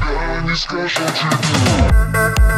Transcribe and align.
Got 0.00 0.44
any 0.44 0.54
special 0.54 1.06
to 1.06 2.48
do? 2.48 2.53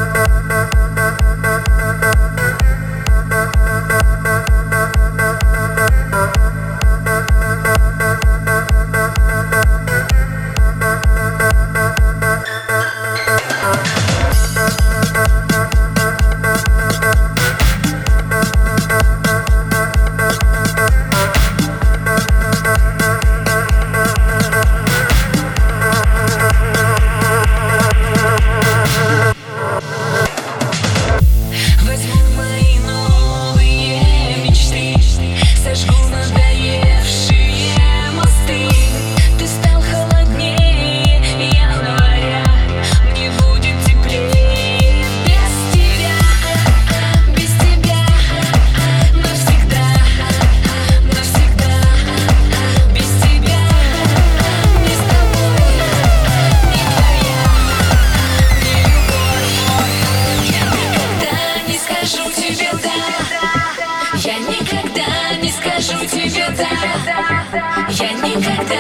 Я 67.98 68.12
никогда, 68.12 68.74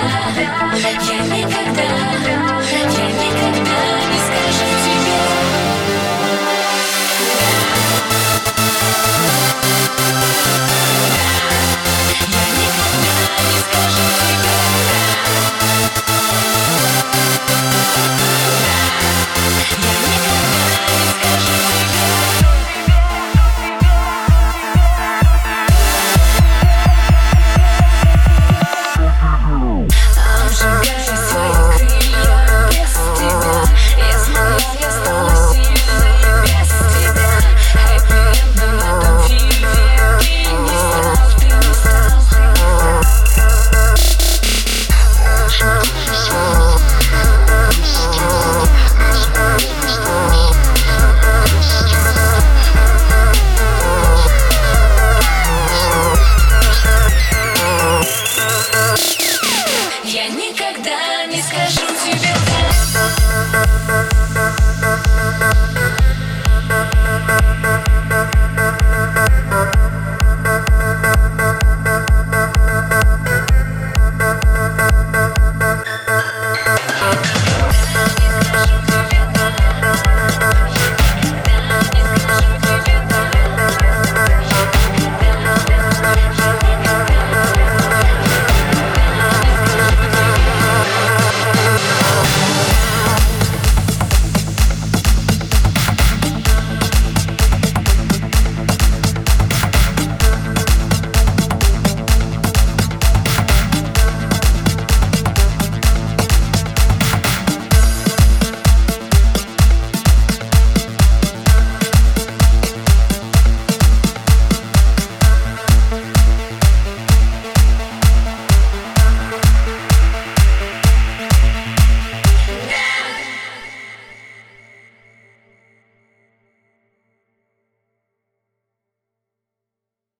я 0.76 1.20
никогда. 1.24 2.55
Я 60.08 60.28
никогда 60.28 61.26
не 61.26 61.42
скажу. 61.42 61.65